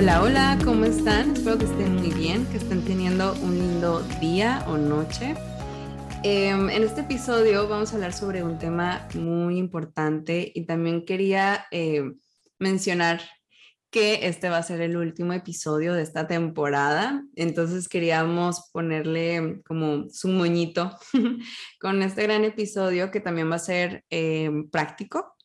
[0.00, 1.32] Hola, hola, ¿cómo están?
[1.32, 5.34] Espero que estén muy bien, que estén teniendo un lindo día o noche.
[6.22, 11.66] Em, en este episodio vamos a hablar sobre un tema muy importante y también quería
[11.70, 12.18] em,
[12.58, 13.20] mencionar
[13.90, 20.08] que este va a ser el último episodio de esta temporada, entonces queríamos ponerle como
[20.08, 20.96] su moñito
[21.78, 25.36] con este gran episodio que también va a ser em, práctico.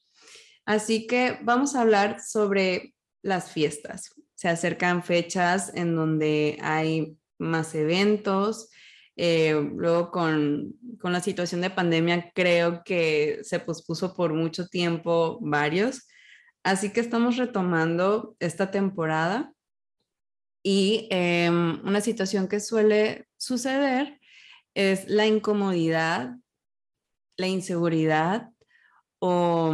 [0.65, 4.14] Así que vamos a hablar sobre las fiestas
[4.45, 8.69] se acercan fechas en donde hay más eventos.
[9.15, 15.39] Eh, luego con, con, la situación de pandemia creo que se pospuso por mucho tiempo
[15.41, 16.07] varios.
[16.63, 19.51] Así que estamos retomando esta temporada
[20.61, 24.19] y em, una situación que suele suceder
[24.75, 26.35] es la incomodidad,
[27.35, 28.51] la inseguridad
[29.17, 29.73] o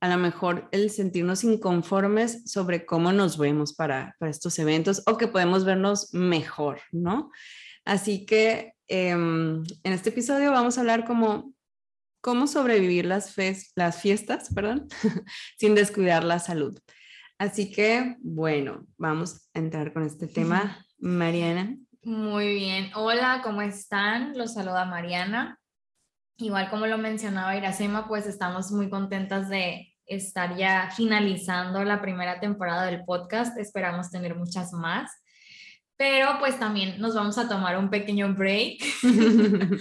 [0.00, 5.28] a lo mejor el sentirnos inconformes sobre cómo nos vemos para, estos eventos o que
[5.28, 7.30] podemos vernos mejor, ¿no?
[7.84, 11.54] Así que em, en este episodio vamos a hablar como
[12.22, 13.34] cómo sobrevivir las,
[13.76, 14.88] las fiestas, perdón,
[15.58, 16.78] sin descuidar la salud.
[17.38, 20.84] Así que, bueno, vamos a entrar con este tema.
[20.98, 21.76] Mariana.
[22.02, 22.90] Muy bien.
[22.94, 24.36] Hola, ¿cómo están?
[24.36, 25.58] Los saluda Mariana.
[26.36, 32.40] Igual como lo mencionaba Iracema, pues estamos muy contentas de, estar ya finalizando la primera
[32.40, 33.56] temporada del podcast.
[33.56, 35.10] Esperamos tener muchas más.
[35.96, 38.82] Pero pues también nos vamos a tomar un pequeño break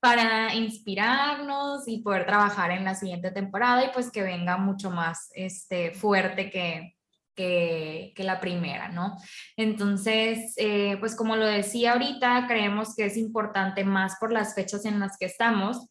[0.00, 5.30] para inspirarnos y poder trabajar en la siguiente temporada y pues que venga mucho más
[5.34, 6.96] este, fuerte que,
[7.36, 9.16] que, la primera, ¿no?
[9.56, 14.84] Entonces, eh, pues como lo decía ahorita, creemos que es importante más por las fechas
[14.84, 15.90] en las que estamos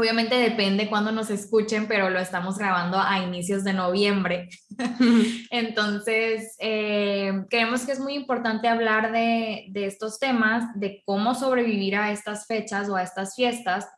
[0.00, 4.48] Obviamente depende cuándo nos escuchen, pero lo estamos grabando a inicios de noviembre.
[5.50, 11.96] Entonces, eh, creemos que es muy importante hablar de, de, estos temas, de cómo sobrevivir
[11.96, 13.88] a estas fechas o a estas fiestas,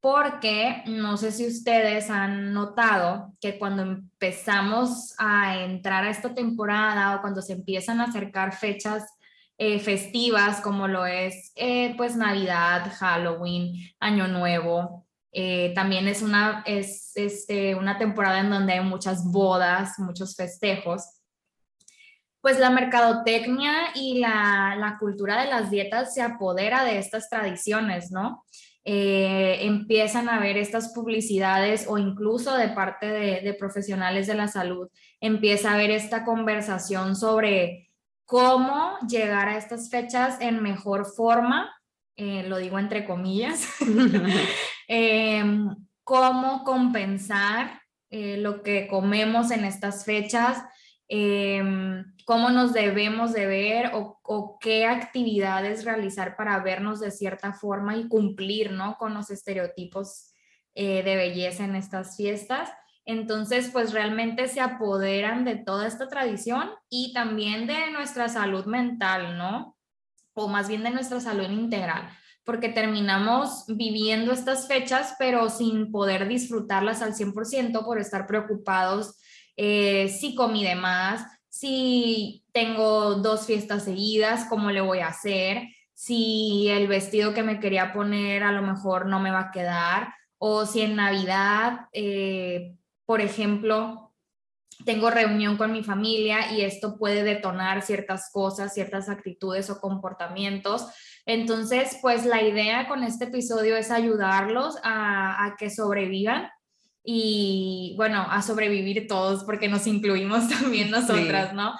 [0.00, 7.16] porque no sé si ustedes han notado que cuando empezamos a entrar a esta temporada
[7.16, 9.04] o cuando se empiezan a acercar fechas
[9.58, 16.62] eh, festivas como lo es eh, pues Navidad, Halloween, Año Nuevo, eh, también es una,
[16.66, 21.02] es, este, una temporada en donde hay muchas bodas, muchos festejos.
[22.40, 28.10] Pues la mercadotecnia y la, la cultura de las dietas se apodera de estas tradiciones,
[28.10, 28.44] ¿no?
[28.82, 34.48] Eh, empiezan a ver estas publicidades o incluso de parte de, de, profesionales de la
[34.48, 34.88] salud,
[35.20, 37.90] empieza a haber esta conversación sobre
[38.24, 41.70] cómo llegar a estas fechas en mejor forma,
[42.22, 43.66] eh, lo digo entre comillas,
[44.92, 45.68] Em,
[46.02, 50.62] cómo compensar eh, lo que comemos en estas fechas,
[51.08, 57.96] em, cómo nos debemos de ver o, qué actividades realizar para vernos de cierta forma
[57.96, 58.96] y cumplir ¿no?
[58.98, 60.34] con los estereotipos
[60.74, 62.68] eh, de belleza en estas fiestas.
[63.06, 69.38] Entonces, pues realmente se apoderan de toda esta tradición y también de nuestra salud mental,
[69.38, 69.76] ¿no?
[70.40, 72.10] O más bien de nuestra salud integral
[72.44, 79.14] porque terminamos viviendo estas fechas, pero sin poder disfrutarlas al 100% por estar preocupados
[79.56, 85.68] eh, si comí de más, si tengo dos fiestas seguidas, cómo le voy a hacer,
[85.92, 90.14] si el vestido que me quería poner a lo mejor no me va a quedar,
[90.38, 92.74] o si en Navidad, eh,
[93.04, 94.09] por ejemplo,
[94.84, 100.86] tengo reunión con mi familia y esto puede detonar ciertas cosas, ciertas actitudes o comportamientos
[101.26, 106.48] entonces, pues la idea con este episodio es ayudarlos a, que sobrevivan
[107.04, 111.74] y, bueno, a sobrevivir todos, porque nos incluimos también nosotras, ¿no?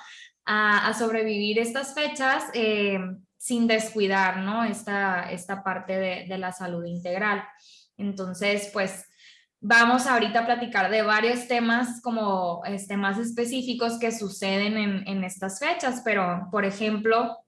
[0.44, 3.00] A, sobrevivir estas fechas eh,
[3.38, 4.64] sin descuidar, ¿no?
[4.64, 7.42] Esta, esta parte de, la salud integral.
[7.96, 9.04] Entonces, pues
[9.60, 15.24] vamos ahorita a platicar de varios temas como este, más específicos que suceden en, en
[15.24, 17.38] estas fechas, pero por ejemplo,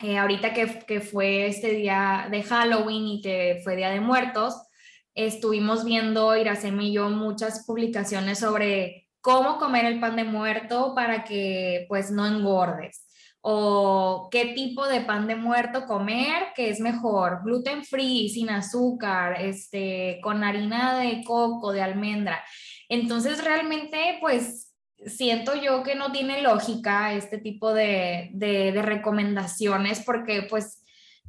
[0.00, 4.60] eh, ahorita que, que, fue este día de Halloween y que fue Día de Muertos,
[5.14, 11.24] estuvimos viendo, Iracema y yo, muchas publicaciones sobre cómo comer el pan de muerto para
[11.24, 13.03] que pues no engordes
[13.46, 19.38] o qué tipo de pan de muerto comer, que es mejor, gluten free, sin azúcar,
[19.38, 22.42] este, con harina de coco, de almendra.
[22.88, 24.74] Entonces realmente pues
[25.04, 30.82] siento yo que no tiene lógica este tipo de, de, de recomendaciones porque pues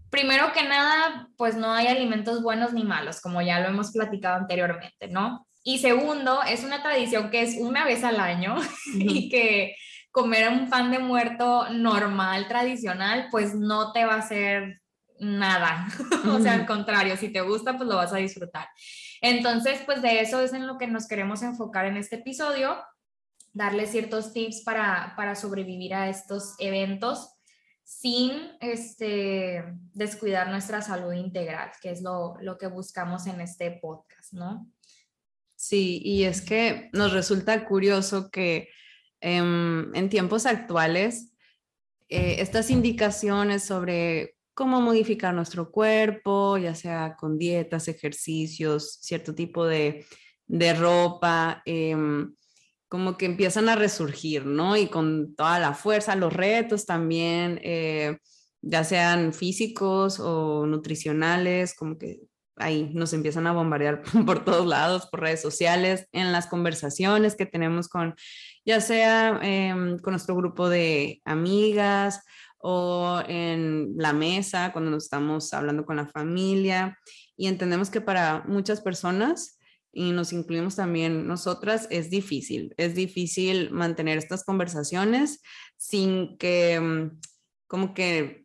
[0.09, 4.37] primero que nada, pues no hay alimentos buenos ni malos, como ya lo hemos platicado
[4.37, 5.45] anteriormente, ¿no?
[5.63, 8.55] Y segundo, es una tradición que es una vez al año
[8.93, 9.75] y que
[10.15, 14.81] comer un pan de muerto normal, tradicional, pues no te va a hacer
[15.19, 15.87] nada.
[16.29, 18.65] o sea, al contrario, si te gusta, pues lo vas a disfrutar.
[19.19, 22.77] Entonces, pues de eso es en lo que nos queremos enfocar en este episodio,
[23.51, 27.33] darle ciertos tips para, para sobrevivir a estos eventos
[27.83, 34.31] sin este, descuidar nuestra salud integral, que es lo, lo que buscamos en este podcast,
[34.31, 34.71] ¿no?
[35.57, 38.69] Sí, y es que nos resulta curioso que
[39.21, 41.31] Em, en tiempos actuales,
[42.09, 49.65] eh, estas indicaciones sobre cómo modificar nuestro cuerpo, ya sea con dietas, ejercicios, cierto tipo
[49.65, 50.05] de,
[50.79, 52.33] ropa, em,
[52.87, 54.77] como que empiezan a resurgir, ¿no?
[54.77, 58.17] Y con toda la fuerza, los retos también, eh,
[58.61, 62.19] ya sean físicos o nutricionales, como que
[62.57, 67.45] ahí nos empiezan a bombardear por todos lados, por redes sociales, en las conversaciones que
[67.45, 68.15] tenemos con
[68.65, 72.23] ya sea em, con nuestro grupo de amigas
[72.57, 76.97] o en la mesa cuando nos estamos hablando con la familia.
[77.37, 79.59] Y entendemos que para muchas personas,
[79.93, 82.73] y nos incluimos también nosotras, es difícil.
[82.77, 85.41] Es difícil mantener estas conversaciones
[85.77, 87.19] sin que, em,
[87.67, 88.44] como que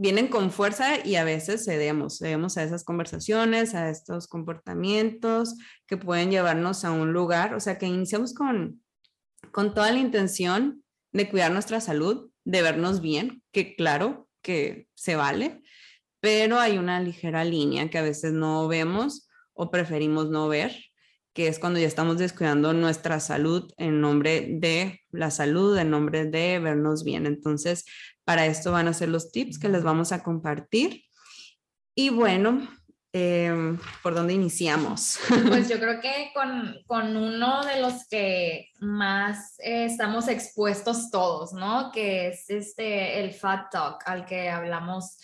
[0.00, 5.56] vienen con fuerza y a veces cedemos, cedemos a esas conversaciones, a estos comportamientos
[5.86, 8.80] que pueden llevarnos a un lugar, o sea, que iniciamos con
[9.52, 15.16] con toda la intención de cuidar nuestra salud, de vernos bien, que claro que se
[15.16, 15.62] vale,
[16.20, 20.76] pero hay una ligera línea que a veces no vemos o preferimos no ver,
[21.32, 26.24] que es cuando ya estamos descuidando nuestra salud en nombre de la salud, en nombre
[26.24, 27.26] de vernos bien.
[27.26, 27.84] Entonces,
[28.24, 31.04] para esto van a ser los tips que les vamos a compartir.
[31.94, 32.68] Y bueno,
[33.12, 35.18] Em, ¿por dónde iniciamos?
[35.48, 41.52] Pues yo creo que con, con uno de los que más eh, estamos expuestos todos,
[41.52, 41.90] ¿no?
[41.92, 45.16] Que es este, el Fat Talk, al que hablamos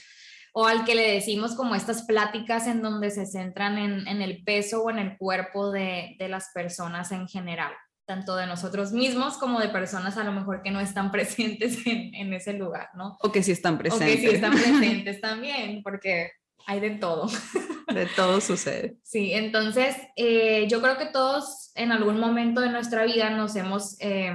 [0.58, 4.42] o al que le decimos como estas pláticas en donde se centran en, en el
[4.42, 7.72] peso o en el cuerpo de, de las personas en general
[8.06, 12.14] tanto de nosotros mismos como de personas a lo mejor que no están presentes en,
[12.14, 13.18] en, ese lugar, ¿no?
[13.20, 14.08] O que sí están presentes.
[14.08, 16.30] O que sí están presentes también, porque
[16.66, 17.28] hay de todo.
[17.92, 18.96] De todo sucede.
[19.04, 23.96] Sí, entonces eh, yo creo que todos en algún momento de nuestra vida nos hemos,
[24.00, 24.34] eh,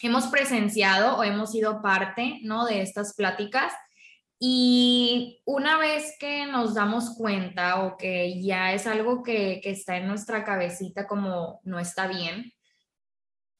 [0.00, 2.64] hemos presenciado o hemos sido parte ¿no?
[2.64, 3.74] de estas pláticas
[4.38, 9.96] y una vez que nos damos cuenta o que ya es algo que, que está
[9.96, 12.52] en nuestra cabecita como no está bien,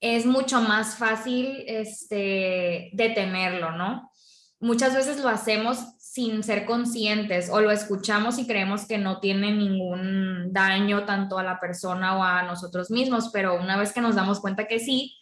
[0.00, 4.10] es mucho más fácil este, detenerlo, ¿no?
[4.58, 9.52] Muchas veces lo hacemos sin ser conscientes o lo escuchamos y creemos que no tiene
[9.52, 14.14] ningún daño tanto a la persona o a nosotros mismos, pero una vez que nos
[14.14, 15.16] damos cuenta que sí,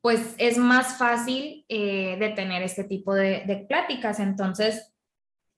[0.00, 4.20] pues es más fácil eh, detener este tipo de, pláticas.
[4.20, 4.92] Entonces,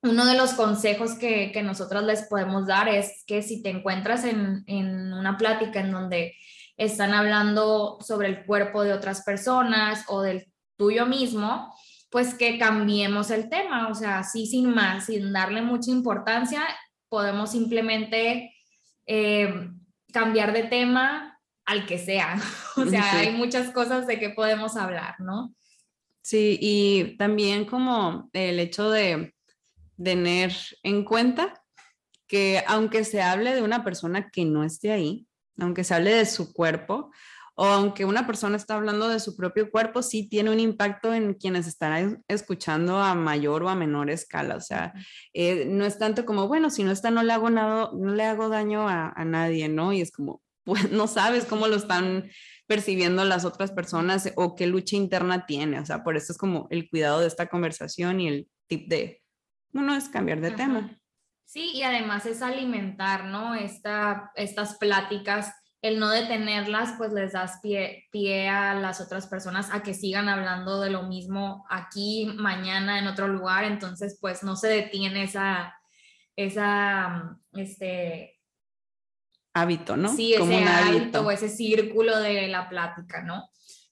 [0.02, 4.25] uno de los consejos que, que nosotros les podemos dar es que si te encuentras
[4.25, 6.37] en, en una plática en donde
[6.76, 11.75] están hablando sobre el cuerpo de otras personas o del tuyo mismo,
[12.11, 16.62] pues que cambiemos el tema, o sea, así sin más, sin darle mucha importancia,
[17.09, 18.55] podemos simplemente
[19.07, 19.71] eh,
[20.12, 22.40] cambiar de tema al que sea.
[22.76, 25.52] O sea, hay muchas cosas de que podemos hablar, ¿no?
[26.23, 29.35] Sí, y también como el hecho de
[30.02, 30.52] tener
[30.83, 31.62] en cuenta
[32.26, 35.26] que aunque se hable de una persona que no esté ahí,
[35.59, 37.11] aunque se hable de su cuerpo,
[37.61, 41.35] o aunque una persona está hablando de su propio cuerpo, sí tiene un impacto en
[41.35, 44.55] quienes están escuchando a mayor o a menor escala.
[44.55, 44.93] O sea,
[45.33, 48.23] eh, no es tanto como, bueno, si no está, no le hago nada, no le
[48.23, 49.93] hago daño a, nadie, ¿no?
[49.93, 52.31] Y es como, pues no sabes cómo lo están
[52.69, 55.81] percibiendo las otras personas o qué lucha interna tiene.
[55.81, 59.21] O sea, por eso es como el cuidado de esta conversación y el tip de,
[59.73, 60.99] no, es cambiar de tema.
[61.45, 63.55] Sí, y además es alimentar, ¿no?
[63.55, 69.69] Esta, estas pláticas el no detenerlas, pues les das pie, pie, a las otras personas
[69.73, 73.65] a que sigan hablando de lo mismo aquí, mañana, en otro lugar.
[73.65, 75.75] Entonces, pues no se detiene esa,
[76.35, 78.41] esa, este...
[79.55, 80.09] Hábito, ¿no?
[80.15, 83.49] Sí, ese hábito o ese círculo de la plática, ¿no?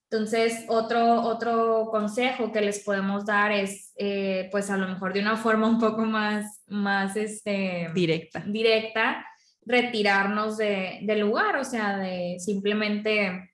[0.08, 5.20] Entonces, otro, otro consejo que les podemos dar es, eh, pues a lo mejor de
[5.20, 8.44] una forma un poco más, más este, directa.
[8.46, 9.26] directa,
[9.64, 13.50] retirarnos de, del lugar, o sea, de simplemente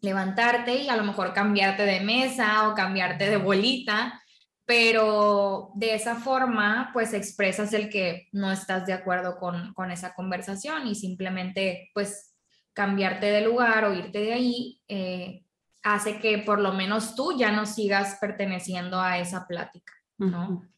[0.00, 4.18] levantarte y a lo mejor cambiarte de mesa o cambiarte de bolita,
[4.64, 10.14] pero de esa forma, pues expresas el que no estás de acuerdo con, con esa
[10.14, 12.34] conversación y simplemente, pues,
[12.72, 14.80] cambiarte de lugar o irte de ahí.
[14.88, 15.44] Eh,
[15.82, 20.68] hace que por lo menos tú ya no sigas perteneciendo a esa plática, ¿no?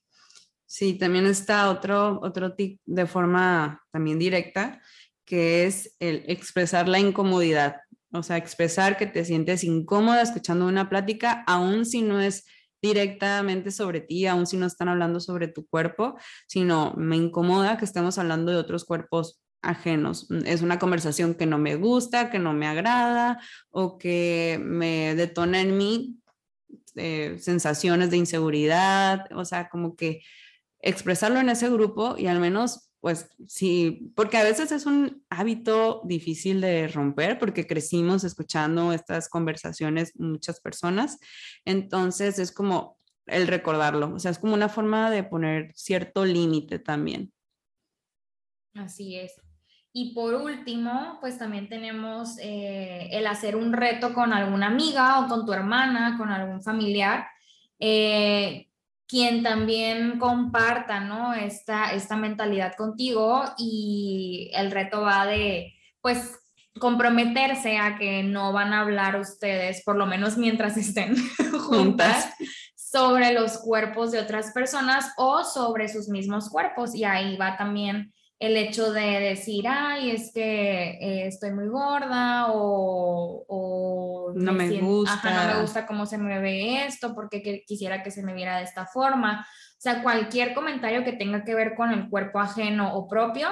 [0.66, 4.80] Sí, también está otro, otro tip de forma también directa,
[5.24, 7.76] que es el expresar la incomodidad,
[8.12, 12.44] o sea, expresar que te sientes incómoda escuchando una plática, aun si no es
[12.82, 17.84] directamente sobre ti, aun si no están hablando sobre tu cuerpo, sino me incomoda que
[17.84, 20.30] estemos hablando de otros cuerpos ajenos.
[20.30, 23.40] Mm, es una conversación que no me gusta, que no me agrada
[23.70, 26.20] o que me detona en mí
[26.96, 30.22] eh, sensaciones de inseguridad, o sea, como que
[30.80, 36.02] expresarlo en ese grupo y al menos, pues sí, porque a veces es un hábito
[36.04, 41.18] difícil de romper porque crecimos escuchando estas conversaciones muchas personas,
[41.64, 46.78] entonces es como el recordarlo, o sea, es como una forma de poner cierto límite
[46.78, 47.32] también.
[48.74, 49.32] Así es.
[49.96, 55.28] Y por último, pues también tenemos eh, el hacer un reto con alguna amiga o
[55.28, 57.28] con tu hermana, con algún familiar,
[57.78, 58.66] eh,
[59.06, 61.32] quien también comparta, ¿no?
[61.32, 66.40] Esta, esta mentalidad contigo y el reto va de, pues,
[66.80, 71.14] comprometerse a que no van a hablar ustedes, por lo menos mientras estén
[71.68, 72.34] juntas,
[72.74, 76.96] sobre los cuerpos de otras personas o sobre sus mismos cuerpos.
[76.96, 78.12] Y ahí va también
[78.44, 85.46] el hecho de decir, ay, es que eh, estoy muy gorda o, no me, gusta.
[85.48, 88.64] no me gusta cómo se me ve esto, porque quisiera que se me viera de
[88.64, 89.46] esta forma.
[89.72, 93.48] O sea, cualquier comentario que tenga que ver con el cuerpo ajeno o propio,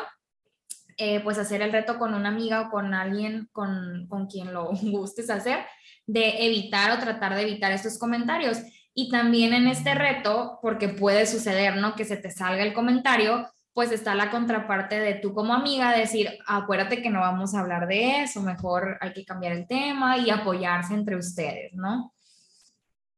[0.97, 4.71] eh, pues hacer el reto con una amiga o con alguien con, con quien lo
[4.83, 5.65] gustes hacer,
[6.07, 8.59] de evitar o tratar de evitar estos comentarios.
[8.95, 11.95] Y también en este reto, porque puede suceder, ¿no?
[11.95, 16.31] Que se te salga el comentario, pues está la contraparte de tú como amiga, decir,
[16.47, 20.31] acuérdate que no vamos a hablar de eso, mejor hay que cambiar el tema y
[20.31, 22.13] apoyarse entre ustedes, ¿no?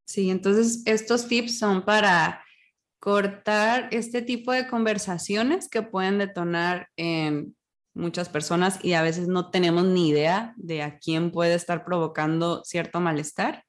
[0.05, 2.45] Sí, entonces estos tips son para
[3.01, 7.57] cortar este tipo de conversaciones que pueden detonar en
[7.95, 12.63] muchas personas y a veces no tenemos ni idea de a quién puede estar provocando
[12.65, 13.65] cierto malestar.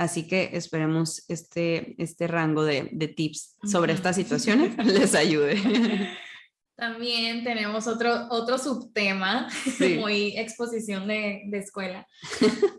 [0.00, 5.60] Así que esperemos este, este rango de, tips sobre estas situaciones les ayude.
[6.74, 9.46] También tenemos otro, otro subtema,
[10.00, 12.06] muy exposición de, escuela,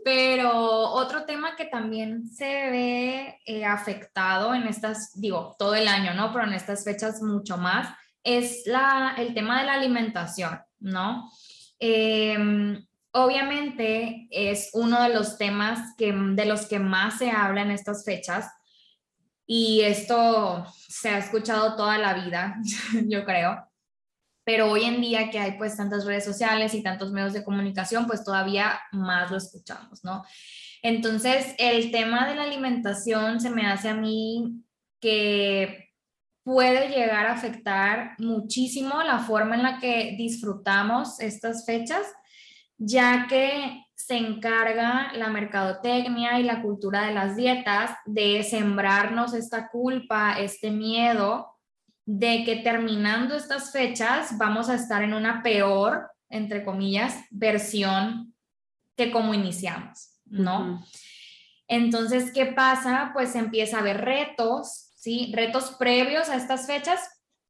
[0.04, 6.14] pero otro tema que también se ve eh, afectado en estas, digo, todo el año,
[6.14, 6.32] ¿no?
[6.32, 11.30] Pero en estas fechas mucho más, es la, el tema de la alimentación, ¿no?
[11.78, 17.70] Em, obviamente es uno de los temas que, de los que más se habla en
[17.70, 18.50] estas fechas
[19.46, 22.56] y esto se ha escuchado toda la vida,
[23.06, 23.68] yo creo.
[24.44, 28.06] Pero hoy en día que hay pues tantas redes sociales y tantos medios de comunicación,
[28.06, 30.24] pues todavía más lo escuchamos, ¿no?
[30.82, 34.64] Entonces, el tema de la alimentación se me hace a mí
[35.00, 35.90] que
[36.42, 42.04] puede llegar a afectar muchísimo la forma en la que disfrutamos estas fechas
[42.84, 49.68] ya que se encarga la mercadotecnia y la cultura de las dietas de sembrarnos esta
[49.68, 51.54] culpa, este miedo
[52.04, 58.34] de que terminando estas fechas vamos a estar en una peor, entre comillas, versión
[58.96, 60.84] que como iniciamos, ¿no?
[61.68, 63.10] Entonces, ¿qué pasa?
[63.14, 65.32] Pues empieza a haber retos, ¿sí?
[65.36, 67.00] Retos previos a estas fechas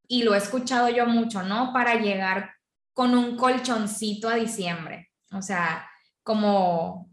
[0.06, 1.72] y lo he escuchado yo mucho, ¿no?
[1.72, 2.52] Para llegar
[2.92, 5.11] con un colchoncito a diciembre.
[5.32, 5.88] O sea,
[6.22, 7.10] como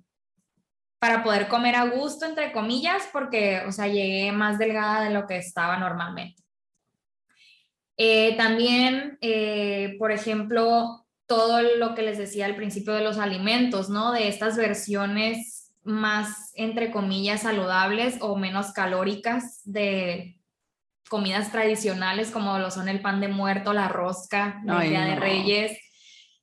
[0.99, 5.25] para poder comer a gusto, entre comillas, porque, o sea, llegué más delgada de lo
[5.25, 6.43] que estaba normalmente.
[7.97, 13.89] Eh, también, eh, por ejemplo, todo lo que les decía al principio de los alimentos,
[13.89, 14.11] ¿no?
[14.11, 20.37] De estas versiones más, entre comillas, saludables o menos calóricas de
[21.09, 25.77] comidas tradicionales como lo son el pan de muerto, la rosca, la idea de reyes.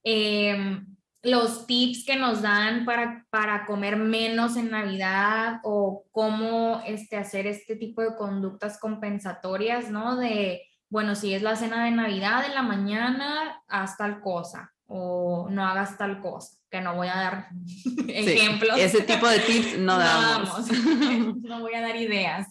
[0.02, 0.80] Eh,
[1.26, 7.48] los tips que nos dan para, para comer menos en Navidad o cómo este, hacer
[7.48, 10.16] este tipo de conductas compensatorias, ¿no?
[10.16, 15.48] De, bueno, si es la cena de Navidad en la mañana, haz tal cosa, o
[15.50, 17.48] no hagas tal cosa, que no voy a dar
[18.08, 18.78] ejemplos.
[18.78, 20.70] ese tipo de tips no, damos.
[21.42, 22.46] no voy a dar ideas.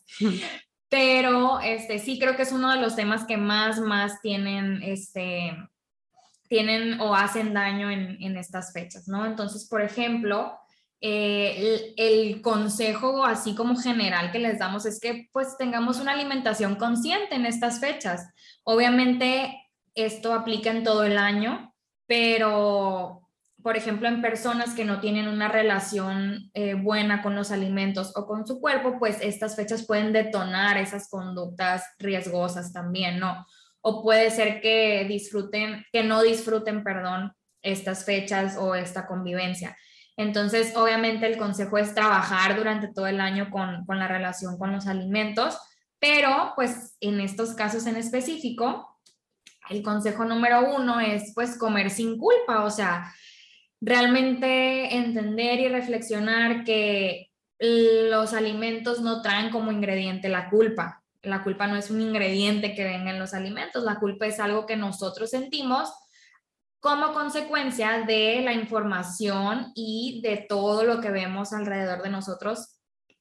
[0.89, 5.55] Pero este, sí creo que es uno de los temas que más, más tienen, este,
[6.47, 9.25] tienen o hacen daño en, estas fechas, ¿no?
[9.25, 10.57] Entonces, por ejemplo,
[11.01, 16.13] eh, el, el, consejo así como general que les damos es que pues tengamos una
[16.13, 18.29] alimentación consciente en estas fechas.
[18.63, 19.53] Obviamente
[19.93, 21.73] esto aplica en todo el año,
[22.07, 23.25] pero
[23.65, 28.27] por ejemplo, en personas que no tienen una relación eh, buena con los alimentos o
[28.27, 33.43] con su cuerpo, pues estas fechas pueden detonar esas conductas riesgosas también, ¿no?
[33.88, 39.77] O puede ser que disfruten, que no disfruten, perdón, estas fechas o esta convivencia.
[40.18, 44.72] Entonces, obviamente el consejo es trabajar durante todo el año con, con la relación con
[44.72, 45.60] los alimentos,
[46.00, 48.98] pero pues en estos casos en específico,
[49.70, 53.13] el consejo número uno es pues comer sin culpa, o sea,
[53.80, 61.04] realmente entender y reflexionar que los alimentos no traen como ingrediente la culpa.
[61.25, 64.65] La culpa no es un ingrediente que venga en los alimentos, la culpa es algo
[64.65, 65.89] que nosotros sentimos
[66.79, 72.79] como consecuencia de la información y de todo lo que vemos alrededor de nosotros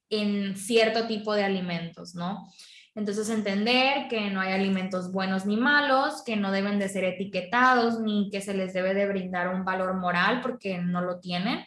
[0.09, 2.47] en cierto tipo de alimentos, ¿no?
[2.95, 7.99] Entonces, entender que no hay alimentos buenos ni malos, que no deben de ser etiquetados,
[7.99, 11.65] ni que se les debe de brindar un valor moral porque no lo tienen.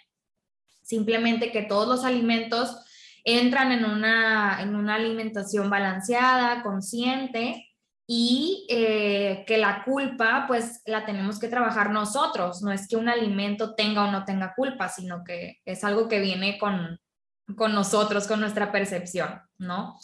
[0.83, 2.79] Simplemente que todos los alimentos
[3.29, 7.69] entran en una, en una alimentación balanceada, consciente,
[8.11, 13.09] y eh, que la culpa pues la tenemos que trabajar nosotros, no es que un
[13.09, 16.99] alimento tenga o no tenga culpa, sino que es algo que viene con,
[17.55, 19.99] con nosotros, con nuestra percepción, ¿no?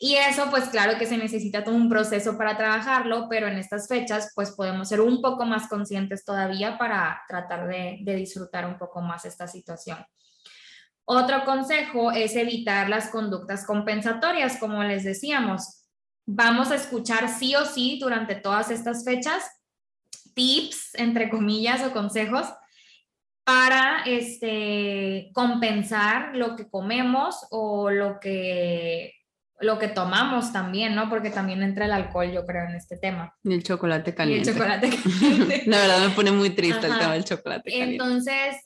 [0.00, 3.88] Y eso, pues claro que se necesita todo un proceso para trabajarlo, pero en estas
[3.88, 9.00] fechas, pues podemos ser un poco más conscientes todavía para tratar de, disfrutar un poco
[9.00, 9.98] más esta situación.
[11.04, 15.84] Otro consejo es evitar las conductas compensatorias, como les decíamos.
[16.26, 19.44] Vamos a escuchar sí o sí durante todas estas fechas
[20.34, 22.46] tips, entre comillas, o consejos
[23.44, 29.12] para este, compensar lo que comemos o lo que
[29.60, 31.08] lo que tomamos también, ¿no?
[31.08, 33.34] Porque también entra el alcohol, yo creo, en este tema.
[33.44, 34.50] Y el chocolate caliente.
[34.50, 34.90] Y el chocolate
[35.20, 35.62] caliente.
[35.66, 37.92] La verdad me pone muy triste el tema del chocolate caliente.
[37.92, 38.56] Entonces,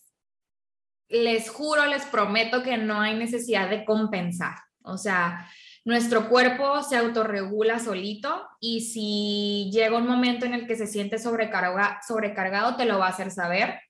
[1.08, 4.56] les juro, les prometo que no hay necesidad de compensar.
[4.82, 5.48] O sea,
[5.84, 11.18] nuestro cuerpo se autorregula solito y si llega un momento en el que se siente
[11.18, 13.80] sobrecarga, sobrecargado, te lo va a hacer saber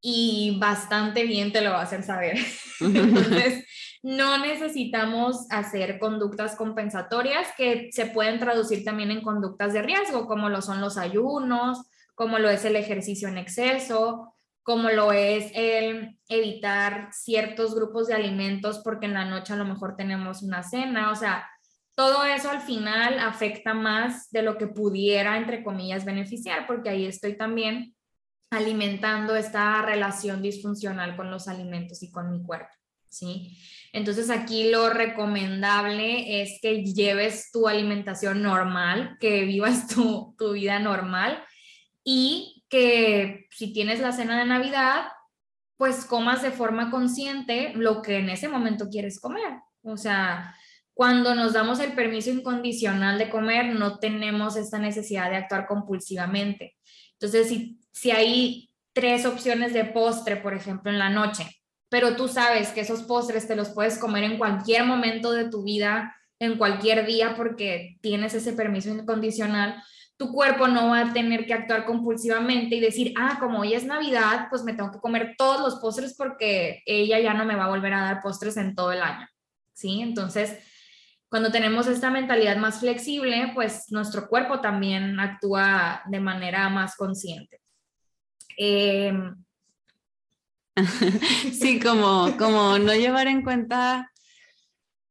[0.00, 2.36] y bastante bien te lo va a hacer saber.
[2.80, 3.64] Entonces,
[4.02, 10.48] no necesitamos hacer conductas compensatorias que se pueden traducir también en conductas de riesgo, como
[10.48, 11.82] lo son los ayunos,
[12.14, 14.37] como lo es el ejercicio en exceso,
[14.68, 19.64] como lo es el evitar ciertos grupos de alimentos porque en la noche a lo
[19.64, 21.48] mejor tenemos una cena, o sea,
[21.94, 27.06] todo eso al final afecta más de lo que pudiera, entre comillas, beneficiar, porque ahí
[27.06, 27.96] estoy también
[28.50, 32.68] alimentando esta relación disfuncional con los alimentos y con mi cuerpo,
[33.08, 33.58] ¿sí?
[33.94, 41.42] Entonces aquí lo recomendable es que lleves tu alimentación normal, que vivas tu, vida normal
[42.04, 45.08] y que si tienes la cena de Navidad,
[45.76, 49.60] pues comas de forma consciente lo que en ese momento quieres comer.
[49.82, 50.54] O sea,
[50.92, 56.76] cuando nos damos el permiso incondicional de comer, no tenemos esta necesidad de actuar compulsivamente.
[57.12, 61.46] Entonces, si, si hay tres opciones de postre, por ejemplo, en la noche,
[61.88, 65.62] pero tú sabes que esos postres te los puedes comer en cualquier momento de tu
[65.62, 69.82] vida, en cualquier día, porque tienes ese permiso incondicional,
[70.18, 73.84] tu cuerpo no va a tener que actuar compulsivamente y decir, ah, como hoy es
[73.84, 77.66] Navidad, pues me tengo que comer todos los postres porque ella ya no me va
[77.66, 79.28] a volver a dar postres en todo el año.
[79.72, 80.00] ¿Sí?
[80.02, 80.58] Entonces,
[81.28, 87.60] cuando tenemos esta mentalidad más flexible, pues nuestro cuerpo también actúa de manera más consciente.
[88.56, 89.12] Eh,
[91.52, 94.10] sí, como, como no llevar en cuenta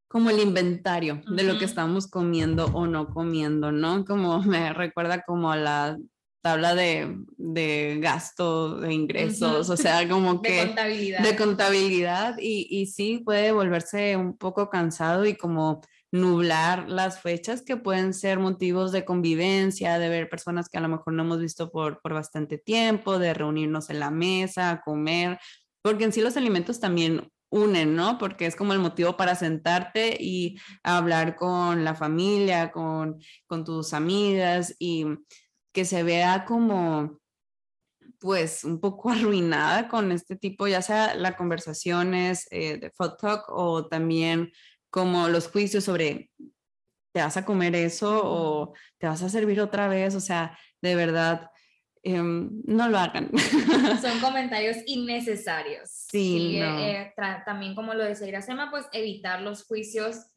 [0.07, 4.05] como el inventario de lo que estamos comiendo o no comiendo, ¿no?
[4.05, 5.97] Como me recuerda como a la
[6.41, 10.51] tabla de, de gasto, de ingresos, o sea, como que...
[10.51, 11.19] De contabilidad.
[11.23, 17.61] De contabilidad y, y sí puede volverse un poco cansado y como nublar las fechas
[17.61, 21.39] que pueden ser motivos de convivencia, de ver personas que a lo mejor no hemos
[21.39, 25.37] visto por, por bastante tiempo, de reunirnos en la mesa, comer,
[25.81, 28.17] porque en sí los alimentos también unen, ¿no?
[28.17, 33.93] Porque es como el motivo para sentarte y hablar con la familia, con, con tus
[33.93, 35.05] amigas y
[35.73, 37.19] que se vea como
[38.19, 43.45] pues un poco arruinada con este tipo, ya sea las conversaciones eh, de food talk
[43.49, 44.51] o también
[44.89, 46.31] como los juicios sobre
[47.13, 50.95] te vas a comer eso o te vas a servir otra vez, o sea, de
[50.95, 51.49] verdad,
[52.03, 53.29] em, no lo hagan.
[54.01, 55.89] Son comentarios innecesarios.
[56.09, 57.13] Sí, eh,
[57.45, 60.27] también como lo decía Iracema, pues evitar los juicios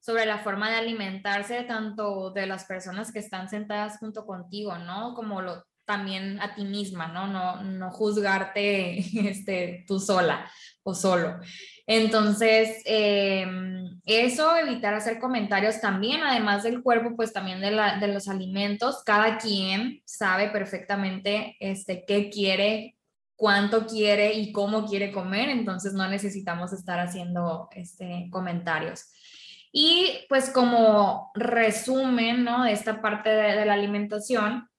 [0.00, 5.14] sobre la forma de alimentarse tanto de las personas que están sentadas junto contigo, ¿no?
[5.14, 7.26] Como lo, también a ti misma, ¿no?
[7.26, 8.98] No, no juzgarte
[9.28, 10.48] este, tú sola
[10.84, 11.40] o solo.
[11.84, 18.06] Entonces, em, eso, evitar hacer comentarios también, además del cuerpo, pues también de, la, de
[18.06, 19.02] los alimentos.
[19.04, 22.96] Cada quien sabe perfectamente este, qué quiere,
[23.34, 29.06] cuánto quiere y cómo quiere comer, entonces no necesitamos estar haciendo este, comentarios.
[29.72, 32.62] Y pues como resumen, ¿no?
[32.62, 34.69] De esta parte de, la alimentación,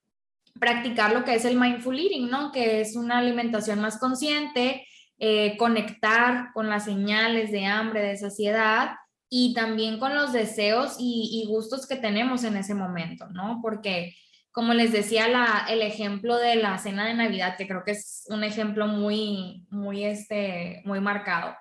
[0.62, 2.52] practicar lo que es el mindful eating, ¿no?
[2.52, 4.86] Que es una alimentación más consciente,
[5.17, 8.91] eh, conectar con las señales de hambre, de saciedad
[9.28, 13.60] y también con los deseos y, gustos que tenemos en ese momento, ¿no?
[13.63, 14.15] Porque,
[14.52, 15.26] como les decía,
[15.67, 20.06] el ejemplo de la cena de Navidad, que creo que es un ejemplo muy, muy,
[20.06, 21.56] este, muy marcado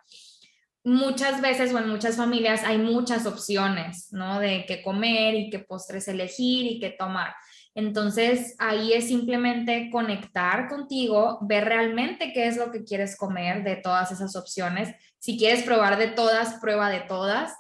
[0.83, 4.41] muchas veces o en muchas familias hay muchas opciones, ¿no?
[4.41, 7.35] De qué comer y qué postres elegir y qué tomar.
[7.75, 13.77] Entonces, ahí es simplemente conectar contigo, ver realmente qué es lo que quieres comer de
[13.77, 14.95] todas esas opciones.
[15.19, 17.55] Si quieres probar de todas, prueba de todas.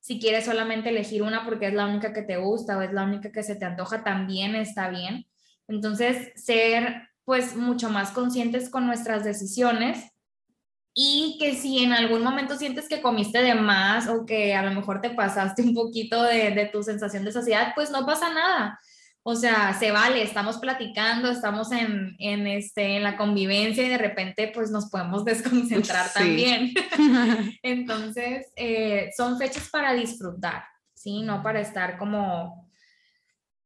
[0.00, 3.04] Si quieres solamente elegir una porque es la única que te gusta o es la
[3.04, 5.26] única que se te antoja, también está bien.
[5.66, 10.14] Entonces, ser pues mucho más conscientes con nuestras decisiones
[10.94, 14.70] y que si en algún momento sientes que comiste de más o que a lo
[14.70, 18.78] mejor te pasaste un poquito de, tu sensación de saciedad, pues no pasa nada.
[19.26, 22.14] O sea, se vale, estamos platicando, estamos en,
[22.46, 26.74] este, en la convivencia y de repente pues nos podemos desconcentrar también.
[27.62, 31.22] Entonces, eh, son fechas para disfrutar, ¿sí?
[31.22, 32.68] No para estar como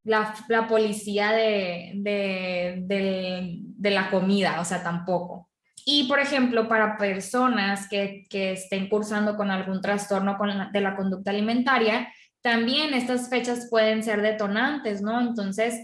[0.03, 0.33] la,
[0.69, 5.49] policía de, de la comida, o sea, tampoco.
[5.85, 10.95] Y, por ejemplo, para personas que, que estén cursando con algún trastorno con de la
[10.95, 15.19] conducta alimentaria, también estas fechas pueden ser detonantes, ¿no?
[15.19, 15.75] Entonces,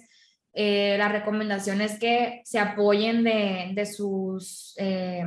[0.53, 5.25] eh, la recomendación es que se apoyen de, de sus eh,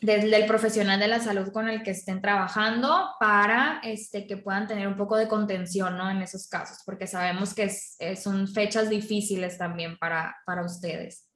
[0.00, 4.66] desde el profesional de la salud con el que estén trabajando para este, que puedan
[4.66, 6.10] tener un poco de contención ¿no?
[6.10, 11.28] en esos casos, porque sabemos que es, son fechas difíciles también para, para ustedes.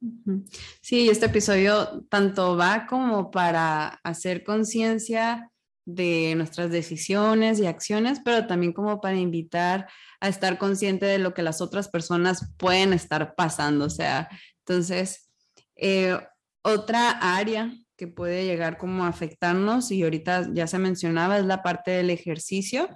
[0.81, 5.51] Sí, este episodio tanto va como para hacer conciencia
[5.85, 9.87] de nuestras decisiones y acciones, pero también como para invitar
[10.19, 13.85] a estar consciente de lo que las otras personas pueden estar pasando.
[13.85, 14.27] O sea,
[14.59, 15.29] entonces,
[15.75, 16.17] eh,
[16.63, 21.61] otra área que puede llegar como a afectarnos y ahorita ya se mencionaba es la
[21.61, 22.89] parte del ejercicio,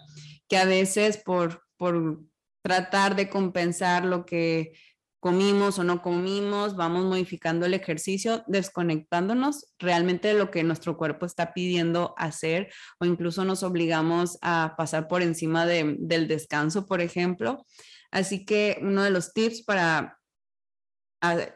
[0.47, 2.21] que a veces por, por
[2.63, 4.73] tratar de compensar lo que
[5.19, 11.25] comimos o no comimos, vamos modificando el ejercicio, desconectándonos realmente de lo que nuestro cuerpo
[11.25, 17.01] está pidiendo hacer o incluso nos obligamos a pasar por encima de, del descanso, por
[17.01, 17.65] ejemplo.
[18.11, 20.19] Así que uno de los tips para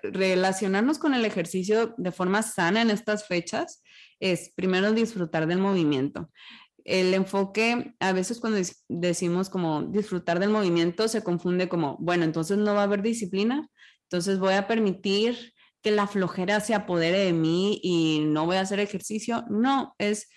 [0.04, 3.82] relacionarnos con el ejercicio de forma sana en estas fechas
[4.20, 6.30] es primero disfrutar del movimiento.
[6.86, 12.58] El enfoque, a veces cuando decimos como disfrutar del movimiento, se confunde como, bueno, entonces
[12.58, 13.70] no va a haber disciplina,
[14.04, 18.62] entonces voy a permitir que la flojera se apodere de mí y no voy a
[18.62, 19.46] hacer ejercicio.
[19.50, 20.28] No, es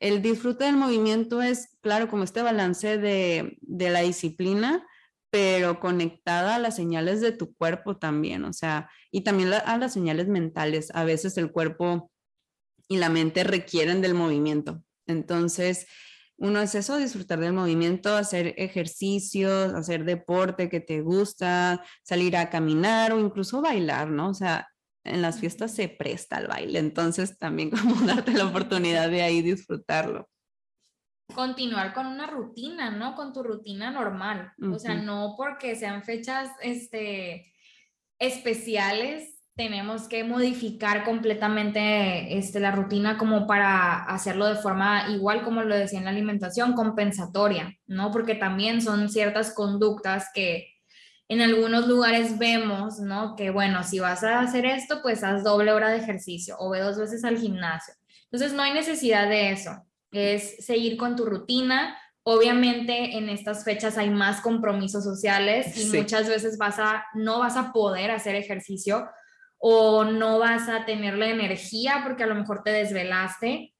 [0.00, 4.86] el disfrute del movimiento es, claro, como este balance de, de la disciplina,
[5.30, 9.92] pero conectada a las señales de tu cuerpo también, o sea, y también a las
[9.92, 10.90] señales mentales.
[10.94, 12.10] A veces el cuerpo
[12.88, 14.82] y la mente requieren del movimiento.
[15.08, 15.88] Entonces,
[16.36, 22.48] uno es eso, disfrutar del movimiento, hacer ejercicios, hacer deporte que te gusta, salir a
[22.48, 24.28] caminar o incluso bailar, ¿no?
[24.28, 24.68] O sea,
[25.02, 29.42] en las fiestas se presta el baile, entonces también como darte la oportunidad de ahí
[29.42, 30.28] disfrutarlo
[31.34, 33.14] continuar con una rutina, ¿no?
[33.14, 34.52] Con tu rutina normal.
[34.72, 37.52] O sea, no porque sean fechas este,
[38.18, 45.62] especiales, tenemos que modificar completamente este, la rutina como para hacerlo de forma igual como
[45.62, 48.12] lo decía en la alimentación, compensatoria, ¿no?
[48.12, 50.68] Porque también son ciertas conductas que
[51.26, 53.34] en algunos lugares vemos, ¿no?
[53.34, 56.78] Que bueno, si vas a hacer esto, pues haz doble hora de ejercicio o ve
[56.78, 57.92] dos veces al gimnasio.
[58.30, 59.72] Entonces no hay necesidad de eso
[60.12, 61.98] es seguir con tu rutina.
[62.22, 67.56] Obviamente en estas fechas hay más compromisos sociales y muchas veces vas a, no vas
[67.56, 69.08] a poder hacer ejercicio
[69.58, 73.74] o no vas a tener la energía porque a lo mejor te desvelaste.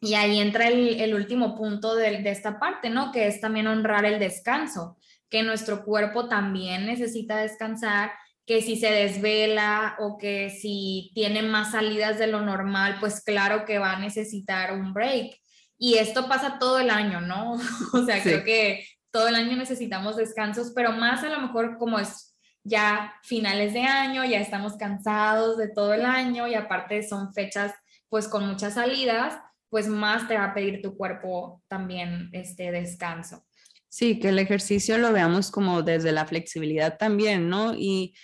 [0.00, 3.12] Y ahí entra el, último punto de, de, esta parte, ¿no?
[3.12, 4.98] Que es también honrar el descanso,
[5.30, 8.10] que nuestro cuerpo también necesita descansar,
[8.44, 13.64] que si se desvela o que si tiene más salidas de lo normal, pues claro
[13.64, 15.36] que va a necesitar un break.
[15.78, 17.52] Y esto pasa todo el año, ¿no?
[17.92, 21.98] o sea, creo que todo el año necesitamos descansos, pero más a lo mejor como
[21.98, 22.31] es
[22.64, 27.72] ya finales de año, ya estamos cansados de todo el año y aparte son fechas
[28.08, 33.44] pues con muchas salidas, pues más te va a pedir tu cuerpo también este descanso.
[33.88, 37.74] Sí, que el ejercicio lo veamos como desde la flexibilidad también, ¿no?
[37.74, 38.14] Y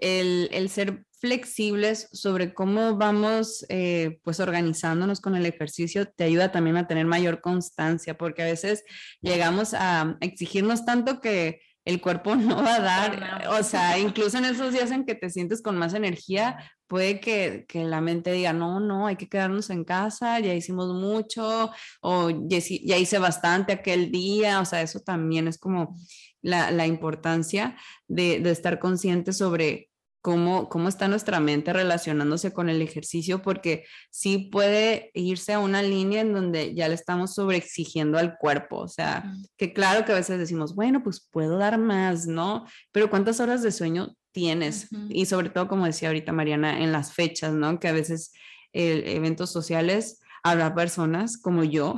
[0.00, 6.52] el, el ser flexibles sobre cómo vamos eh, pues organizándonos con el ejercicio te ayuda
[6.52, 8.84] también a tener mayor constancia, porque a veces
[9.20, 14.44] llegamos a exigirnos tanto que el cuerpo no va a dar, o sea, incluso en
[14.44, 18.52] esos días en que te sientes con más energía, puede que, que, la mente diga,
[18.52, 21.70] no, no, hay que quedarnos en casa, ya hicimos mucho,
[22.02, 25.96] o ya, ya hice bastante aquel día, o sea, eso también es como
[26.42, 27.74] la, la importancia
[28.06, 29.87] de, de estar consciente sobre
[30.20, 35.82] cómo, cómo está nuestra mente relacionándose con el ejercicio, porque sí puede irse a una
[35.82, 38.78] línea en donde ya le estamos sobreexigiendo al cuerpo.
[38.78, 39.24] O sea,
[39.56, 42.66] que claro que a veces decimos, bueno, pues puedo dar más, ¿no?
[42.92, 44.88] Pero ¿cuántas horas de sueño tienes?
[45.08, 47.78] Y sobre todo, como decía ahorita Mariana, en las fechas, ¿no?
[47.78, 48.32] Que a veces
[48.72, 51.96] eh, eventos sociales habrá personas como yo,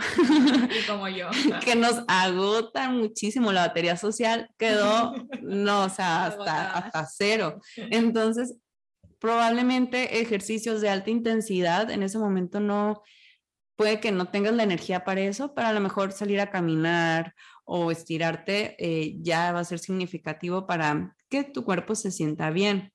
[0.86, 1.28] como yo,
[1.64, 3.52] que nos agotan muchísimo.
[3.52, 7.60] La batería social quedó, no, o sea, hasta, hasta cero.
[7.76, 8.56] Entonces,
[9.18, 13.02] probablemente ejercicios de alta intensidad en ese momento no,
[13.76, 17.34] puede que no tengas la energía para eso, pero a lo mejor salir a caminar
[17.64, 22.92] o estirarte eh, ya va a ser significativo para que tu cuerpo se sienta bien.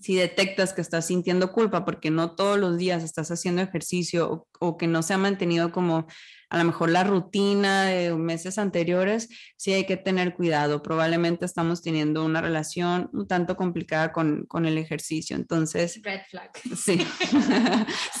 [0.00, 4.76] Si detectas que estás sintiendo culpa porque no todos los días estás haciendo ejercicio o,
[4.78, 6.06] que no se ha mantenido como
[6.48, 10.82] a lo mejor la rutina de meses anteriores, sí hay que tener cuidado.
[10.82, 15.36] Probablemente estamos teniendo una relación un tanto complicada con, con el ejercicio.
[15.36, 16.00] Entonces...
[16.02, 16.50] Red flag.
[16.76, 16.98] Sí.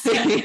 [0.02, 0.44] sí.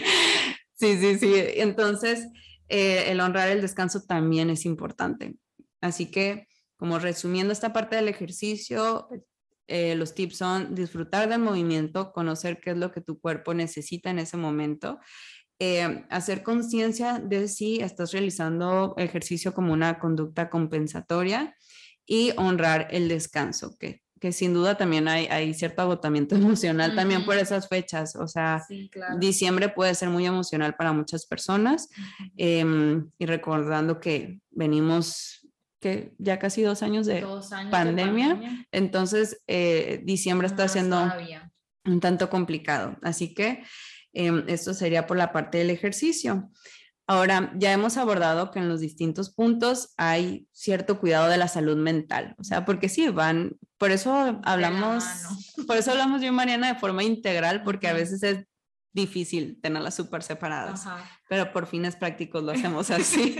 [0.73, 1.34] sí, sí, sí.
[1.56, 2.28] Entonces,
[2.69, 5.36] eh, el honrar el descanso también es importante.
[5.82, 9.10] Así que, como resumiendo esta parte del ejercicio,
[9.67, 14.10] eh, los tips son disfrutar del movimiento, conocer qué es lo que tu cuerpo necesita
[14.10, 14.99] en ese momento,
[15.60, 21.56] eh, hacer conciencia de si estás realizando ejercicio como una conducta compensatoria
[22.06, 27.25] y honrar el descanso, que, que sin duda también hay, hay cierto agotamiento emocional también
[27.25, 28.15] por esas fechas.
[28.15, 28.65] O sea,
[29.19, 31.89] diciembre puede ser muy emocional para muchas personas
[32.38, 35.37] em, y recordando que venimos
[35.88, 37.26] que ya casi dos años de,
[37.71, 41.12] pandemia, entonces eh, diciembre está siendo
[41.86, 42.97] un tanto complicado.
[43.02, 43.63] Así que
[44.13, 46.50] em, esto sería por la parte del ejercicio.
[47.08, 51.78] Ahora, ya hemos abordado que en los distintos puntos hay cierto cuidado de la salud
[51.78, 55.06] mental, o sea, porque sí, van, por eso hablamos,
[55.67, 58.45] por eso hablamos yo y Mariana de forma integral, porque a veces es
[58.91, 60.86] difícil tenerlas súper separadas,
[61.27, 63.37] pero por fines prácticos lo hacemos así.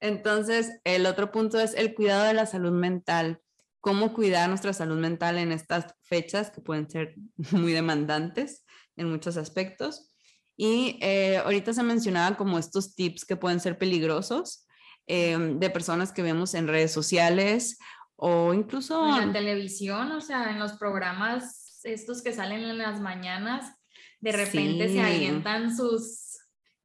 [0.00, 3.40] Entonces, el otro punto es el cuidado de la salud mental.
[3.80, 7.14] Cómo cuidar nuestra salud mental en estas fechas que pueden ser
[7.52, 8.64] muy demandantes
[8.96, 10.12] en muchos aspectos.
[10.56, 14.66] Y eh, ahorita se mencionaba como estos tips que pueden ser peligrosos
[15.06, 17.78] em, de personas que vemos en redes sociales
[18.16, 23.00] o incluso en la televisión, o sea, en los programas estos que salen en las
[23.00, 23.75] mañanas,
[24.20, 26.26] de repente se alientan sus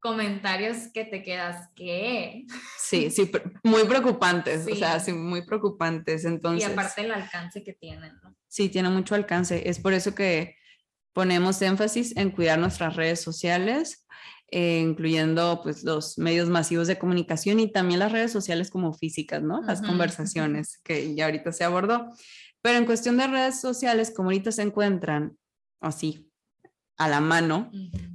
[0.01, 2.45] comentarios que te quedas, ¿qué?
[2.77, 3.31] Sí, sí,
[3.63, 6.25] muy preocupantes, o sea, sí, muy preocupantes.
[6.25, 8.35] Entonces, y aparte el alcance que tienen, ¿no?
[8.47, 9.69] Sí, tiene mucho alcance.
[9.69, 10.55] Es por eso que
[11.13, 14.07] ponemos énfasis en cuidar nuestras redes sociales,
[14.49, 19.43] eh, incluyendo pues los medios masivos de comunicación y también las redes sociales como físicas,
[19.43, 19.61] ¿no?
[19.61, 22.11] Las conversaciones que ya ahorita se abordó.
[22.61, 25.37] Pero en cuestión de redes sociales, como ahorita se encuentran
[25.79, 26.30] así
[27.03, 27.71] a la mano,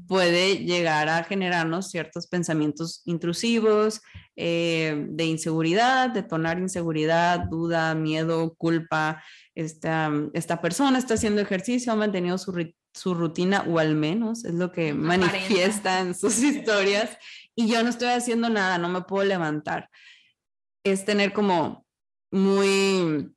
[0.06, 4.02] puede llegar a generarnos ciertos pensamientos intrusivos,
[4.36, 9.22] eh, de inseguridad, detonar inseguridad, duda, miedo, culpa.
[9.54, 12.52] Esta, esta persona está haciendo ejercicio, ha mantenido su,
[12.92, 17.16] su rutina, o al menos es lo que manifiesta en sus historias,
[17.54, 19.88] y yo no estoy haciendo nada, no me puedo levantar.
[20.84, 21.86] Es tener como
[22.30, 23.35] muy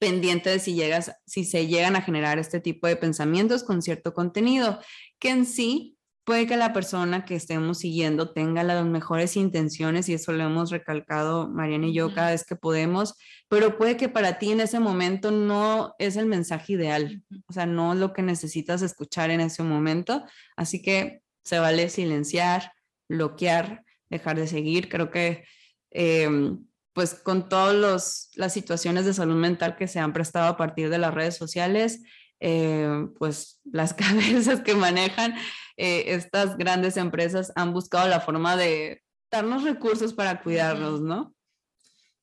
[0.00, 4.14] pendiente de si llegas, si se llegan a generar este tipo de pensamientos con cierto
[4.14, 4.80] contenido,
[5.20, 10.14] que en sí puede que la persona que estemos siguiendo tenga las mejores intenciones y
[10.14, 13.14] eso lo hemos recalcado Mariana y yo cada vez que podemos,
[13.48, 17.66] pero puede que para ti en ese momento no es el mensaje ideal, o sea,
[17.66, 20.24] no lo que necesitas escuchar en ese momento,
[20.56, 22.72] así que se vale silenciar,
[23.08, 25.44] bloquear, dejar de seguir, creo que
[25.90, 30.90] em, pues con todas las situaciones de salud mental que se han prestado a partir
[30.90, 32.02] de las redes sociales,
[32.40, 35.34] eh, pues las cabezas que manejan
[35.76, 41.34] eh, estas grandes empresas han buscado la forma de darnos recursos para cuidarnos, ¿no?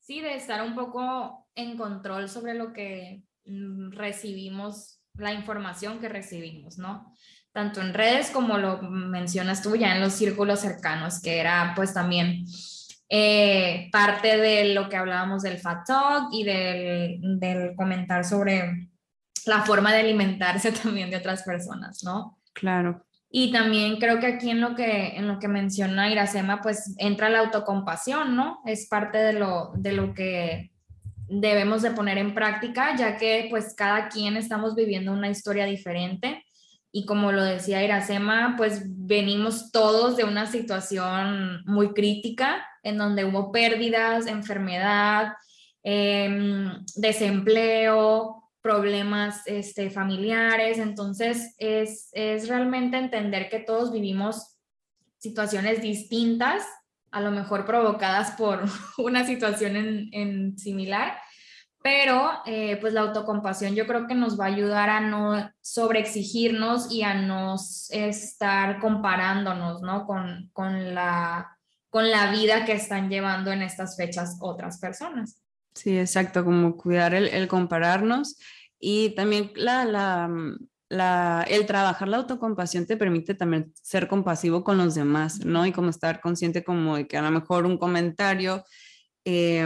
[0.02, 6.10] Sí, de estar un poco en control sobre lo que mm, recibimos, la información que
[6.10, 7.14] recibimos, ¿no?
[7.52, 11.94] Tanto en redes como lo mencionas tú ya en los círculos cercanos, que era pues
[11.94, 12.46] también
[13.10, 18.90] eh, parte de lo que hablábamos del fat talk y del, del comentar sobre
[19.46, 22.38] la forma de alimentarse también de otras personas, ¿no?
[22.54, 23.04] Claro.
[23.30, 27.30] Y también creo que aquí en lo que, en lo que menciona Iracema, pues entra
[27.30, 28.62] la autocompasión, ¿no?
[28.66, 30.72] Es parte de lo, de lo que
[31.28, 36.47] debemos de poner en práctica, ya que pues cada quien estamos viviendo una historia diferente
[36.92, 43.26] y como lo decía Iracema, pues venimos todos de una situación muy crítica en donde
[43.26, 45.34] hubo pérdidas, enfermedad,
[45.84, 50.78] em, desempleo, problemas este, familiares.
[50.78, 54.58] Entonces, es, es realmente entender que todos vivimos
[55.18, 56.64] situaciones distintas,
[57.12, 58.64] a lo mejor provocadas por
[58.98, 61.18] una situación en, en similar,
[61.88, 66.92] pero eh, pues la autocompasión yo creo que nos va a ayudar a no sobreexigirnos
[66.92, 67.56] y a no
[67.92, 70.06] estar comparándonos, ¿no?
[70.06, 71.58] Con, con, la,
[71.90, 75.42] con la vida que están llevando en estas fechas otras personas.
[75.76, 78.36] Sí, exacto, como cuidar el, el compararnos
[78.82, 80.30] y también la, la,
[80.90, 85.66] la, el trabajar la autocompasión te permite también ser compasivo con los demás, ¿no?
[85.66, 88.66] Y como estar consciente como de que a lo mejor un comentario
[89.24, 89.66] eh,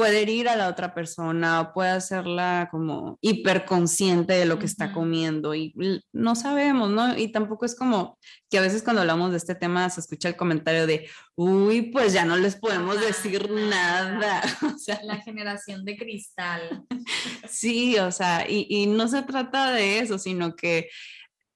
[0.00, 4.94] puede herir a la otra persona o puede hacerla como hiperconsciente de lo que está
[4.94, 5.74] comiendo y
[6.10, 7.18] no sabemos, ¿no?
[7.18, 10.36] Y tampoco es como que a veces cuando hablamos de este tema se escucha el
[10.36, 14.40] comentario de, uy, pues ya no les podemos decir nada.
[14.74, 16.86] O sea, la generación de cristal.
[17.46, 20.88] Sí, o sea, y, y no se trata de eso, sino que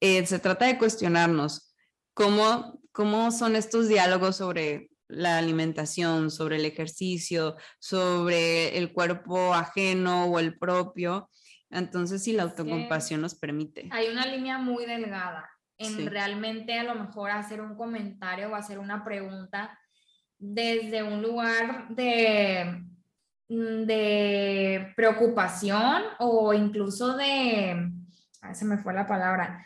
[0.01, 1.73] eh, se trata de cuestionarnos
[2.13, 10.25] cómo, cómo son estos diálogos sobre la alimentación, sobre el ejercicio, sobre el cuerpo ajeno
[10.25, 11.29] o el propio.
[11.69, 13.89] Entonces, si la autocompasión nos permite.
[13.91, 18.79] Hay una línea muy delgada en realmente a lo mejor hacer un comentario o hacer
[18.79, 19.77] una pregunta
[20.37, 22.83] desde un lugar de,
[23.49, 27.91] mm, de preocupación o incluso de,
[28.53, 29.65] se me fue la palabra,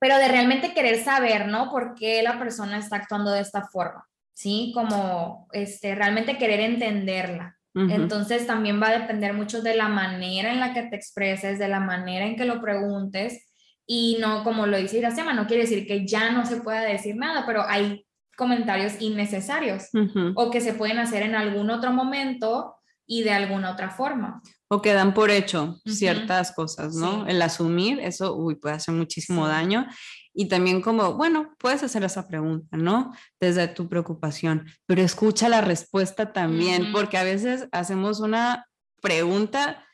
[0.00, 1.70] pero de realmente querer saber, ¿no?
[1.70, 4.08] ¿Por qué la persona está actuando de esta forma?
[4.32, 4.72] ¿Sí?
[4.74, 7.56] Como este, realmente querer entenderla.
[7.72, 11.68] Entonces también va a depender mucho de la manera en la que te expreses, de
[11.68, 13.48] la manera en que lo preguntes
[13.86, 17.16] y no, como lo dice Iracema, no quiere decir que ya no se pueda decir
[17.16, 19.88] nada, pero hay comentarios innecesarios
[20.36, 24.42] o que se pueden hacer en algún otro momento y de alguna otra forma.
[24.72, 27.26] O que dan por hecho ciertas cosas, ¿no?
[27.26, 29.86] El asumir, eso, uy, puede hacer muchísimo daño.
[30.32, 33.12] Y también como, bueno, puedes hacer esa pregunta, ¿no?
[33.40, 38.68] Desde tu preocupación, pero escucha la respuesta también, porque a veces hacemos una
[39.02, 39.84] pregunta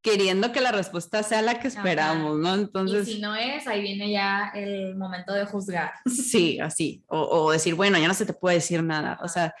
[0.00, 2.54] queriendo que la respuesta sea la que esperamos, ¿no?
[2.54, 3.08] Entonces...
[3.08, 5.92] Y si no es, ahí viene ya el momento de juzgar.
[6.06, 9.54] Sí, así, o, o decir, bueno, ya no se te puede decir nada, o sea,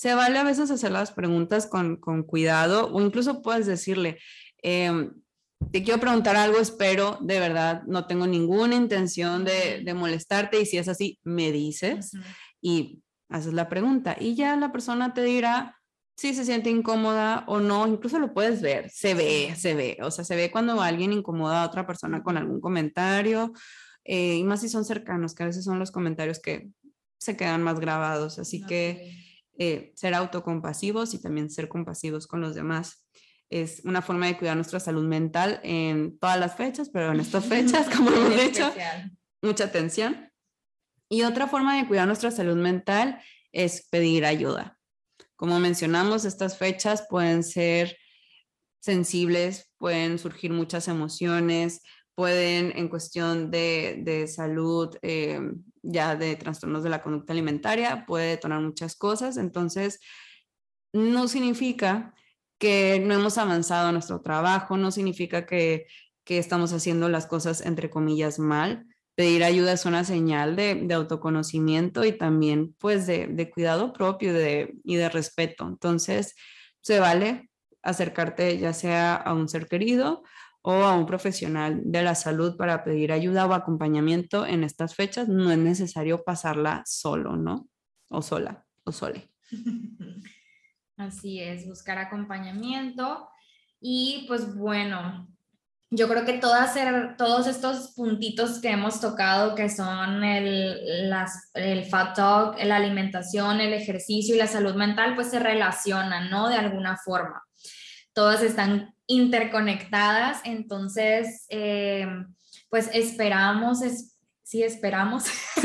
[0.00, 4.18] se vale a veces hacer las preguntas con, con cuidado o incluso puedes decirle,
[4.62, 5.12] em,
[5.70, 10.64] te quiero preguntar algo, espero, de verdad, no tengo ninguna intención de, de molestarte y
[10.64, 12.12] si es así, me dices
[12.62, 15.76] y haces la pregunta y ya la persona te dirá
[16.16, 20.10] si se siente incómoda o no, incluso lo puedes ver, se ve, se ve, o
[20.10, 23.52] sea, se ve cuando alguien incomoda a otra persona con algún comentario
[24.04, 26.70] eh, y más si son cercanos, que a veces son los comentarios que
[27.18, 29.28] se quedan más grabados, así que
[29.62, 33.06] eh, ser autocompasivos y también ser compasivos con los demás.
[33.50, 37.44] Es una forma de cuidar nuestra salud mental en todas las fechas, pero en estas
[37.46, 38.72] fechas, como hemos dicho,
[39.42, 40.32] mucha atención.
[41.10, 43.20] Y otra forma de cuidar nuestra salud mental
[43.52, 44.78] es pedir ayuda.
[45.36, 47.98] Como mencionamos, estas fechas pueden ser
[48.80, 51.82] sensibles, pueden surgir muchas emociones,
[52.20, 55.40] pueden en cuestión de, de salud eh,
[55.80, 59.38] ya de trastornos de la conducta alimentaria, puede detonar muchas cosas.
[59.38, 60.00] Entonces,
[60.92, 62.12] no significa
[62.58, 65.86] que no hemos avanzado en nuestro trabajo, no significa que,
[66.22, 72.04] que estamos haciendo las cosas entre comillas mal, pedir ayuda es una señal de, autoconocimiento
[72.04, 74.32] y también pues de, cuidado propio
[74.84, 75.66] y de respeto.
[75.66, 76.34] Entonces,
[76.82, 77.48] se vale
[77.80, 80.22] acercarte ya sea a un ser querido
[80.62, 85.28] o a un profesional de la salud para pedir ayuda o acompañamiento en estas fechas.
[85.28, 87.68] No es necesario pasarla solo, ¿no?
[88.08, 89.30] O sola o sole.
[90.96, 93.28] Así es, buscar acompañamiento.
[93.80, 95.26] Y pues bueno,
[95.92, 96.76] yo creo que todas,
[97.16, 103.60] todos estos puntitos que hemos tocado, que son el, las, el fat talk, la alimentación,
[103.60, 106.48] el ejercicio y la salud mental, pues se relacionan, ¿no?
[106.48, 107.42] De alguna forma.
[108.12, 112.06] Todas están interconectadas, entonces, eh,
[112.68, 115.24] pues esperamos, es, sí esperamos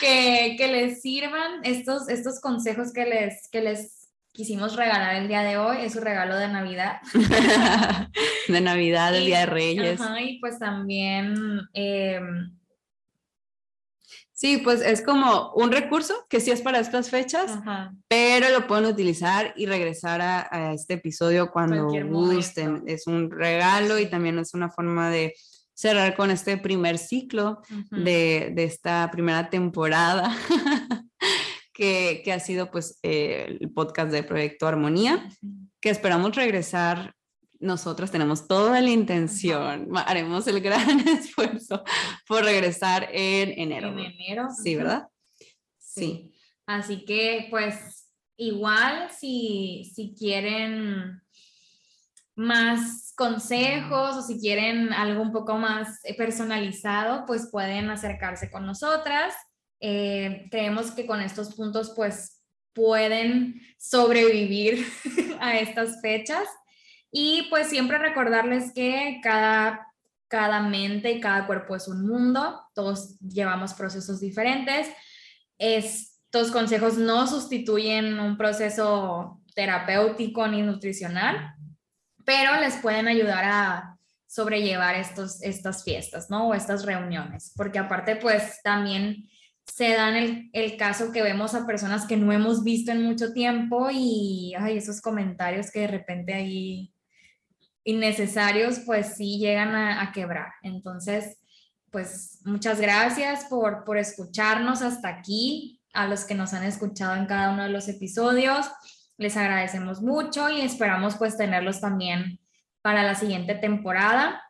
[0.00, 5.42] que, que, les sirvan estos, estos consejos que les, que les quisimos regalar el día
[5.42, 7.00] de hoy, es su regalo de Navidad.
[8.48, 10.00] de Navidad, el Día de Reyes.
[10.20, 11.34] y pues también...
[11.72, 12.57] Em,
[14.38, 17.58] sí, pues es como un recurso que sí es para estas fechas,
[18.06, 22.84] pero lo pueden utilizar y regresar a, este episodio cuando gusten.
[22.86, 25.34] Es un regalo y también es una forma de
[25.74, 30.32] cerrar con este primer ciclo de, de, esta primera temporada
[31.72, 35.28] que, ha sido pues eh, el podcast de Proyecto Armonía,
[35.80, 37.12] que esperamos regresar.
[37.60, 41.82] Nosotros tenemos toda la intención, haremos el gran esfuerzo
[42.26, 43.88] por regresar en enero.
[43.88, 44.48] En enero.
[44.62, 45.08] Sí, ¿verdad?
[45.78, 46.32] Sí.
[46.66, 51.20] Así que pues igual si, si quieren
[52.36, 59.34] más consejos o si quieren algo un poco más personalizado, pues pueden acercarse con nosotras.
[59.80, 62.40] Eh, creemos que con estos puntos pues
[62.72, 64.86] pueden sobrevivir
[65.40, 66.46] a estas fechas
[67.10, 69.86] y pues siempre recordarles que cada,
[70.28, 74.88] cada mente y cada cuerpo es un mundo, todos llevamos procesos diferentes.
[75.56, 81.54] Estos consejos no sustituyen un proceso terapéutico ni nutricional,
[82.24, 86.48] pero les pueden ayudar a sobrellevar estos, estas fiestas, ¿no?
[86.48, 89.26] O estas reuniones, porque aparte pues también
[89.64, 93.32] se dan el, el, caso que vemos a personas que no hemos visto en mucho
[93.32, 96.92] tiempo y ay, esos comentarios que de repente ahí
[97.88, 100.52] innecesarios, pues sí llegan a, quebrar.
[100.62, 101.38] Entonces,
[101.90, 107.24] pues muchas gracias por, por escucharnos hasta aquí, a los que nos han escuchado en
[107.24, 108.70] cada uno de los episodios.
[109.16, 112.38] Les agradecemos mucho y esperamos pues tenerlos también
[112.82, 114.42] para la siguiente temporada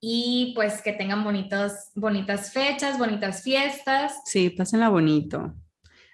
[0.00, 4.20] y pues que tengan bonitas bonitas fechas, bonitas fiestas.
[4.24, 5.54] Sí, pásenla bonito.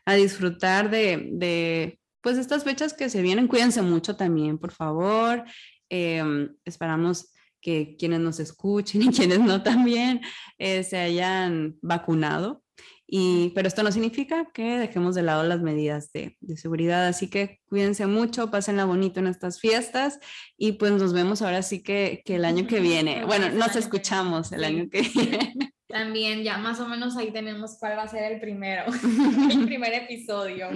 [0.05, 3.47] A disfrutar de pues estas fechas que se vienen.
[3.47, 5.45] Cuídense mucho también, por favor.
[5.89, 10.21] Em, esperamos que quienes nos escuchen y quienes no también
[10.59, 12.65] eh, se hayan vacunado
[13.07, 17.29] y, pero esto no significa que dejemos de lado las medidas de, de, seguridad, así
[17.29, 20.19] que cuídense mucho, pásenla bonito en estas fiestas
[20.57, 23.25] y pues nos vemos ahora sí que, que el año que viene.
[23.35, 25.55] Bueno, nos escuchamos el año que viene.
[25.89, 28.85] También ya más o menos ahí tenemos cuál va a ser el primero,
[29.51, 30.71] el primer episodio.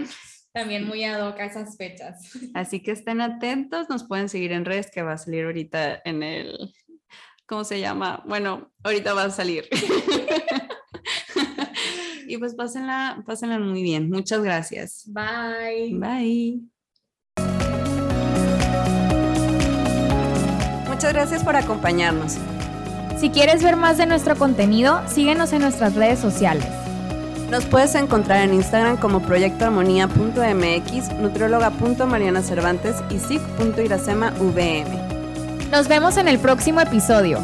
[0.59, 2.32] También muy ad hoc a esas fechas.
[2.54, 6.24] Así que estén atentos, nos pueden seguir en redes que va a salir ahorita en
[6.24, 6.74] el,
[7.46, 8.24] ¿cómo se llama?
[8.26, 9.68] Bueno, ahorita va a salir.
[12.26, 14.11] y pues pásenla, pásenla muy bien.
[14.11, 15.04] Muchas gracias.
[15.06, 15.94] Bye.
[15.94, 16.62] Bye.
[20.88, 22.36] Muchas gracias por acompañarnos.
[23.16, 26.66] Si quieres ver más de nuestro contenido, síguenos en nuestras redes sociales.
[27.51, 35.09] Nos puedes encontrar en Instagram como proyectoarmonía.mx, nutrióloga.mariana Cervantes y sic.iracema.vm.
[35.70, 37.40] Nos vemos en el próximo episodio.